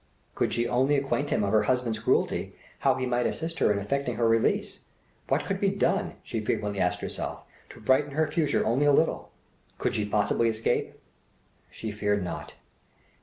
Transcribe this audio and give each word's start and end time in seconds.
Could 0.33 0.51
she 0.51 0.67
only 0.67 0.95
acquaint 0.95 1.29
him 1.29 1.43
of 1.43 1.51
her 1.51 1.61
husband's 1.61 1.99
cruelty, 1.99 2.55
how 2.79 2.95
he 2.95 3.05
might 3.05 3.27
assist 3.27 3.59
her 3.59 3.71
in 3.71 3.77
effecting 3.77 4.15
her 4.15 4.27
release. 4.27 4.79
What 5.27 5.45
could 5.45 5.59
be 5.59 5.69
done, 5.69 6.15
she 6.23 6.43
frequently 6.43 6.79
asked 6.79 7.01
herself, 7.01 7.43
to 7.69 7.79
brighten 7.79 8.13
her 8.13 8.25
future 8.25 8.65
only 8.65 8.87
a 8.87 8.93
little? 8.93 9.29
Could 9.77 9.93
she 9.93 10.05
possibly 10.09 10.49
escape? 10.49 10.93
She 11.69 11.91
feared 11.91 12.23
not. 12.23 12.55